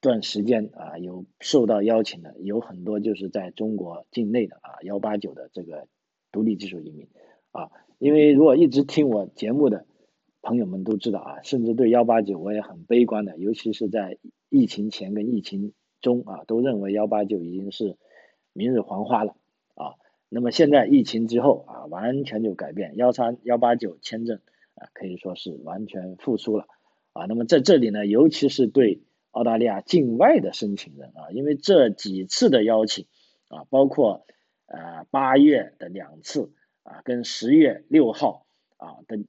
[0.00, 5.86] 段时间啊，有受到邀请的，有很多就是在中国境内的啊幺八九的这个
[6.32, 7.08] 独立技术移民
[7.52, 9.86] 啊，因为如果一直听我节目的。
[10.42, 14.16] 朋友们都知道啊，甚至对幺八九我也很悲观的，尤其是在
[14.48, 17.96] 疫情前跟疫情中啊，都认为幺八九已经是
[18.52, 19.34] 明日黄花了
[19.74, 19.98] 啊。
[20.28, 24.38] 那么现在疫情之后啊，完全就改变，幺三幺八九签证
[24.76, 26.68] 啊，可以说是完全复苏了
[27.12, 27.26] 啊。
[27.26, 33.06] 那么在这里呢，尤其是对澳大利亚境外的申请人啊，因为这几次的邀请
[33.48, 34.24] 啊，包括
[34.66, 36.52] 呃八月的两次
[36.86, 38.46] 啊，跟十月六号
[38.76, 39.24] 啊的。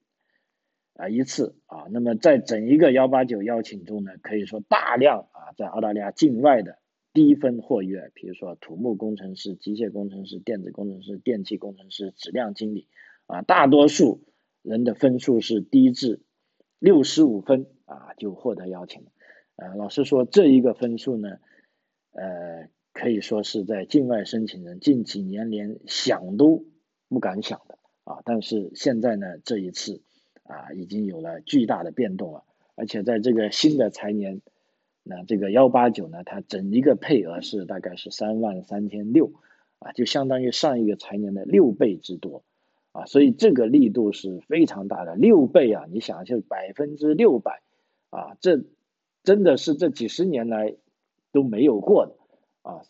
[0.99, 6.79] 啊，一次啊，那么在整一个幺八九邀请中呢，可以说大量啊，在澳大利亚境外的
[7.13, 12.87] 低分获约，比如说土木工程师、机械工程师、电子工程师、电气工程师、质量经理
[13.27, 14.23] 啊，大多数
[14.63, 16.23] 人的分数是低至
[16.79, 19.11] 六十五分啊，就获得邀请了。
[19.55, 21.37] 呃，老师说这一个分数呢，
[22.11, 26.65] 呃，可以说是在境外申请人近几年连想都
[27.09, 28.21] 不敢想的啊。
[28.25, 30.01] 但是现在呢，这一次
[30.43, 32.43] 啊，已经有了巨大的变动了，
[32.75, 34.41] 而且在这个新的财年，
[35.03, 39.33] 那这个幺八九呢，它整一个配额是大概是三万三千六
[39.79, 42.43] 啊，就相当于上一个财年的六倍之多
[42.91, 47.61] 啊，所以这个力度是非常大的，六倍啊，你想就百分之六百
[48.09, 48.63] 啊，这
[49.23, 50.75] 真的是这几十年来
[51.31, 52.15] 都没有过的。
[52.63, 52.81] 啊，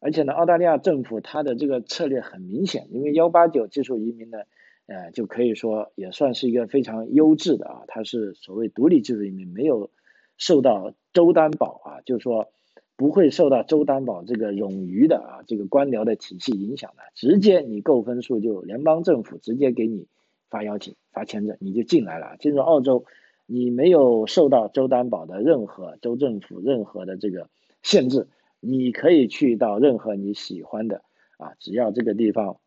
[0.00, 4.38] 而且呢，澳大利亚政府它的这个策略很明显，因为幺八九技术移民呢，
[4.86, 9.90] 呃，就可以说也算是一个非常优质的啊，它是所谓独立技术移民，没有
[10.38, 12.48] 受到州担保啊，就是说
[12.96, 20.06] 不会受到州担保这个冗余的啊这个官僚的体系影响的，直接你够分数就联邦政府直接给你
[20.48, 23.04] 发邀请发签证你就进来了，进入澳洲，
[23.44, 27.50] 你没有受到州担保的任何州政府任何的这个
[27.82, 28.28] 限制。
[28.60, 31.02] 你可以去到任何你喜欢的
[31.38, 32.58] 啊，只要这个地方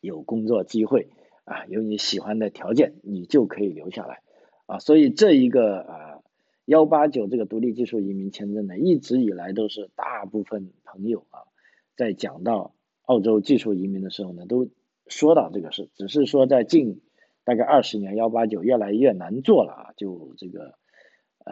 [0.00, 1.08] 有工作机会
[1.44, 4.20] 啊，有你喜欢的条件，你就可以留下来
[4.66, 4.78] 啊。
[4.78, 6.20] 所以这一个啊
[6.66, 11.48] 幺八九这个独立技术移民签证呢，一直以来都是大部分朋友啊
[11.96, 14.68] 在讲到澳洲技术移民的时候呢，都
[15.06, 17.00] 说到这个事，只是说在近
[17.44, 20.77] 大概二十年幺八九越来越难做了啊，就这个。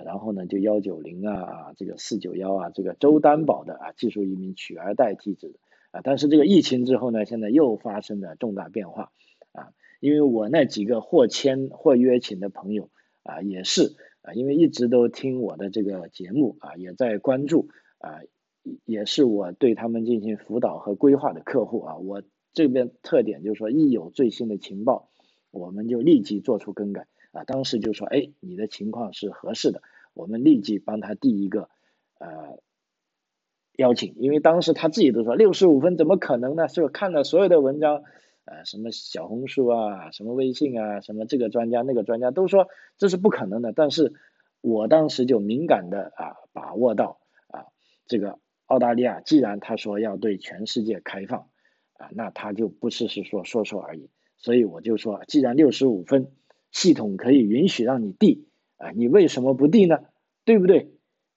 [0.05, 5.37] 然后呢，就幺九零啊，这个四九幺啊，这个周担保的啊技术移民取而代之
[5.93, 6.01] 啊。
[6.03, 9.13] 但是这个疫情之后呢，现在又发生了重大变化
[9.53, 9.73] 啊。
[10.01, 12.91] 因为我那几个或签或约请的朋友
[13.23, 18.21] 啊，也是啊，因为一直都听我的这个节目啊，也在关注啊，
[18.85, 21.97] 也是我对他们进行辅导和规划的客户啊。
[21.97, 25.09] 我这边特点就是说，一有最新的情报，
[25.51, 27.07] 我们就立即做出更改。
[27.37, 29.83] 啊，当时就说，哎，你的情况是合适的，
[30.15, 31.69] 我们立即帮他递一个
[32.19, 32.59] 呃
[33.77, 36.67] 邀请，因为当时他自己都说六十五分怎么可能呢？
[36.69, 38.05] 是看了所有的文章，
[38.47, 44.15] 呃，什么小红书啊，什么微信啊，什么这个专家那个专家都说这是不可能的，但是
[44.63, 47.67] 我当时就敏感的啊把握到啊
[48.07, 51.51] 这个澳大利亚既然他说要对全世界开放
[51.99, 56.33] 啊，那他就不是是说说说而已，所以我就说，既然六十五分。
[56.77, 60.01] 系统可以允许让你递啊，你为什么不递呢？
[60.45, 60.93] 对不对？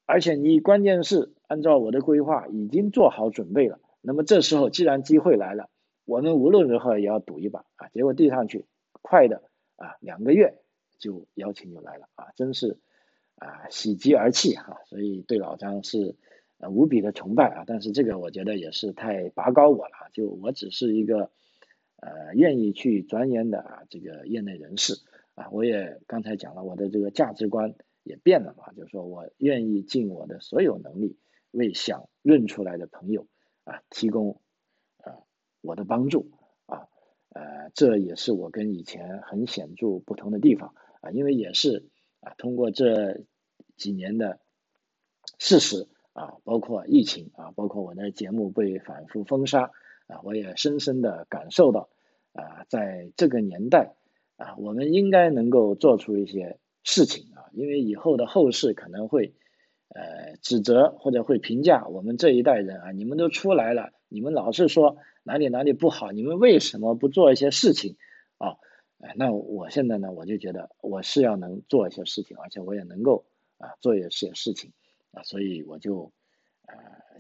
[0.05, 3.79] 而且你关键是按照我的规划已经做好准备了。
[4.01, 5.69] 那么这时候既然机会来了，
[6.03, 7.87] 我们无论如何也要赌一把啊！
[7.93, 8.65] 结果递上去
[9.01, 9.43] 快的
[9.77, 10.55] 啊，两个月
[10.97, 12.77] 就邀请就来了啊，真是
[13.35, 14.81] 啊喜极而泣哈！
[14.87, 16.17] 所以对老张是
[16.57, 17.63] 呃无比的崇拜啊。
[17.65, 21.31] 但是这个我觉得也是太拔高我了，就我只是一个
[21.95, 24.95] 呃愿意去钻研的啊这个业内人士。
[25.39, 27.73] 啊，我也刚才讲了，我的这个价值观
[28.03, 31.17] 也变了嘛，就是说我愿意尽我的所有能力，
[31.51, 33.25] 为想认出来的朋友
[33.63, 34.41] 啊提供
[34.97, 35.23] 啊
[35.61, 36.29] 我的帮助
[36.65, 36.89] 啊，
[37.29, 41.87] 呃，这也是我跟以前很显著不同的地方啊，因为也是
[42.19, 43.21] 啊通过这
[43.77, 44.41] 几年的
[45.37, 49.71] 事实啊，包括疫情啊，包括我的节目被反复封杀
[50.07, 51.87] 啊，我也深深的感受到
[52.33, 53.95] 啊，在这个年代。
[54.39, 59.33] 啊，我们应该能够做出一些事情啊，因为以后的后世可能会，
[59.89, 67.97] 呃，指责或者会评价我们这一代人啊，你们都出来了，你们老是说哪里哪里不好，你们为什么不做一些事情
[68.37, 68.55] 啊？
[69.17, 73.25] 那我现在呢，我就觉得我是要能做一些事情，而且我也能够
[73.57, 74.71] 啊做一些事情
[75.11, 76.13] 啊，所以我就
[76.65, 76.75] 呃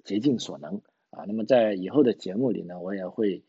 [0.05, 1.25] 竭尽所能啊。
[1.27, 3.43] 那么在以后的节目里呢，我也会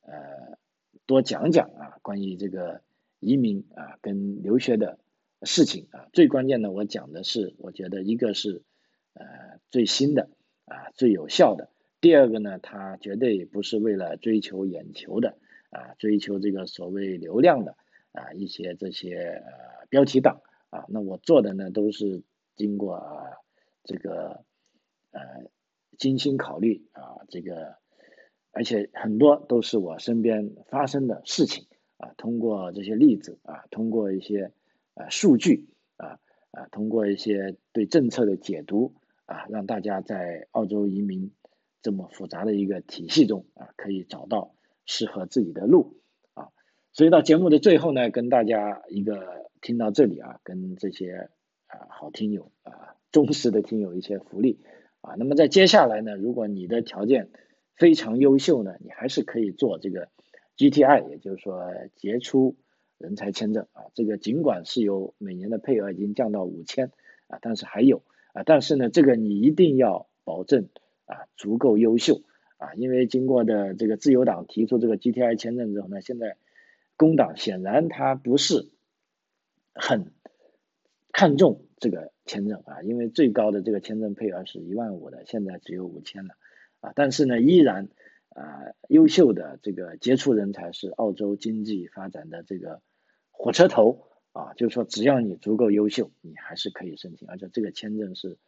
[0.00, 0.58] 呃
[1.06, 2.82] 多讲讲啊关于这个。
[3.22, 4.98] 移民啊，跟留学的
[5.42, 8.62] 事情啊，最关键的我讲的是，我觉得一个是
[9.14, 9.24] 呃
[9.70, 10.28] 最新的
[10.64, 15.38] 啊最有效的，第二个呢，它绝对不是为了追求眼球的
[15.70, 17.76] 啊，追求这个所谓流量的
[18.10, 22.24] 啊一些这些呃标题党啊，那我做的呢都是
[22.56, 23.00] 经过
[23.84, 24.44] 这个
[25.12, 25.20] 呃
[25.96, 27.76] 精心考虑啊这个，
[28.50, 31.66] 而且很多都是我身边发生的事情。
[32.02, 34.50] 啊，通过这些例子啊，通过一些
[34.94, 36.18] 呃数据啊
[36.50, 41.30] 啊，通过一些对政策的解读啊，让大家在澳洲移民
[41.80, 46.00] 这么复杂的一个体系中啊，可以找到适合自己的路
[46.34, 46.48] 啊。
[46.92, 51.30] 所以到节目的最后呢，跟大家一个听到这里啊，跟这些
[51.68, 54.58] 啊好听友啊忠实的听友一些福利
[55.02, 55.14] 啊。
[55.16, 57.30] 那么在接下来呢，如果你的条件
[57.76, 60.08] 非常优秀呢，你还是可以做这个。
[60.70, 62.54] GTI，也就是说杰出
[62.96, 66.92] 人才签证啊，这个尽管是由每年的配额已经降到五千
[67.26, 70.68] 啊，但是还有啊，但是呢，这个你一定要保证
[71.06, 72.22] 啊足够优秀
[72.58, 76.36] 啊，因为经过的这个自由党提出这个 GTI 签证之后呢，现在
[76.96, 78.68] 工党显然他不是
[79.74, 80.12] 很
[81.10, 86.34] 看重这个签证啊，因为最高的这个签证配额是一万五的，现在只有五千了
[86.78, 87.88] 啊，但是呢，依然
[88.34, 92.82] 啊优秀的这个杰出人才是澳洲经济发展的这个
[93.30, 94.08] 火车头。
[94.34, 98.38] 啊，就是说，只要你足够优秀，你还是可以申请，而且这个签证是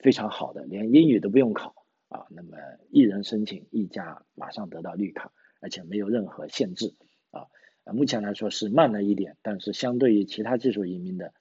[0.00, 2.26] 非常好的，连英语都不用考啊。
[2.30, 2.56] 那么
[2.90, 5.30] 一人申请一家，马上得到绿卡，
[5.60, 6.96] 而且没有任何限制
[7.30, 7.46] 啊。
[7.94, 11.32] 目前来说是慢了一点，但是相对于其他技术移民的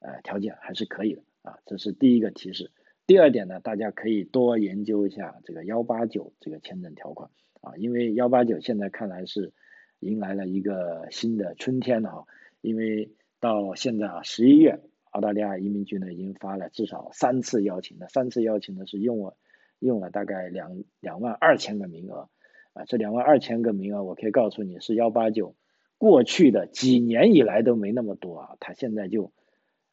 [0.00, 1.58] 呃条件还是可以的啊。
[1.66, 2.70] 这是第一个提示。
[3.06, 7.30] 第二点呢，大家可以多研究一下这个幺八九这个签证条款
[7.60, 9.52] 啊，因为幺八九现在看来是
[9.98, 12.24] 迎来了一个新的春天了啊。
[12.60, 14.80] 因为到现在啊，十一月，
[15.10, 19.36] 澳大利亚移民局呢已经发了至少三次邀请，那三次邀请呢是用了
[19.80, 22.28] 用了大概两两万二千个名额，
[22.72, 25.56] 啊，这两万二千个名额，我可以告诉你是幺八九
[25.98, 29.32] 过去的几年以来都没那么多啊，他现在就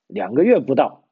[0.06, 1.08] 两个月不到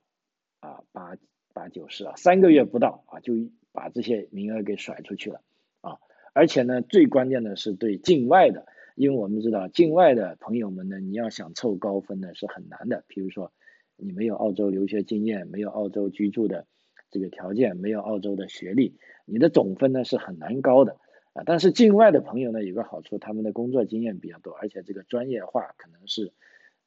[0.59, 1.15] 啊，八
[1.57, 3.33] 八九十啊，三个月不到啊，就
[3.71, 5.41] 把这些名额给甩出去了
[5.81, 5.97] 啊，
[6.33, 8.67] 而且呢，最关键的是对境外的。
[8.93, 13.03] 因为我们知道境外的朋友们呢，你要想凑高分呢是很难的。
[13.07, 13.51] 比如说，
[13.95, 16.67] 你没有澳洲留学经验，没有澳洲居住的
[17.09, 20.97] 这个条件，没有澳洲的学历，你的总分呢是很难高的
[21.33, 21.43] 啊。
[21.45, 26.33] 但是境外的朋友呢有个好处，他们的工作经验比较多，而且这个专业化可能是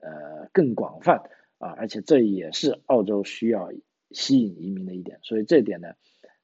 [0.01, 1.23] 呃更广泛
[1.59, 3.71] 啊，而且这也是澳洲需要
[4.11, 5.19] 吸引移民的一点。
[5.23, 5.95] 所以这点呢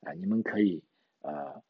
[0.01, 0.83] 啊，你们可以
[1.21, 1.63] 呃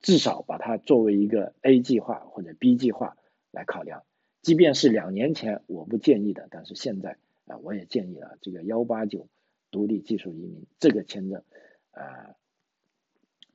[0.00, 3.16] 至少把它作为一个 A 计划或者 B 计划。
[3.52, 4.04] 来考量，
[4.42, 9.28] 即便是两年前我不建议的，但是现在啊，我也建议了这个幺八九
[9.72, 11.42] 独立技术移民这个签证
[11.90, 12.36] 啊，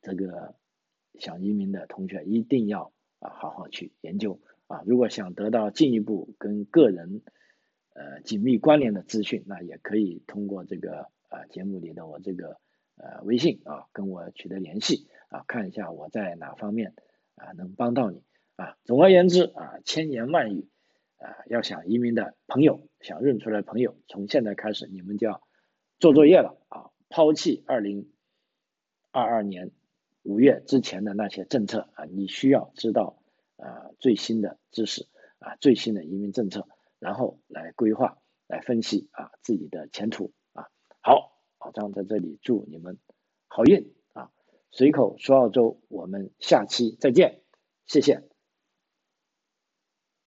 [0.01, 0.53] 这个
[1.17, 4.83] 想移民的同学一定要啊好好去研究啊。
[4.85, 7.21] 如果想得到进一步跟个人
[7.93, 12.57] 呃紧密关联的资讯，那也可以通过这个啊节目里的我这个
[12.95, 16.93] 呃微信啊跟我取得联系啊，看一下我在哪方面
[17.35, 18.23] 啊能帮到你。
[18.55, 20.69] 啊，总而言之啊，千言万语
[21.17, 25.41] 啊，要想移民的朋友，想认出来朋友，从现在开始你们就要
[25.99, 28.13] 做作业了啊，抛弃二零
[29.11, 29.71] 二二年
[30.23, 33.19] 五月之前的那些政策啊，你需要知道
[33.57, 35.05] 啊最新的知识
[35.39, 36.65] 啊，最新的移民政策，
[36.99, 40.31] 然后来规划、来分析啊自己的前途。
[41.07, 42.97] 好，老张在这里祝你们
[43.47, 44.31] 好运啊！
[44.71, 47.43] 随口说澳洲，我们下期再见，
[47.85, 48.27] 谢谢。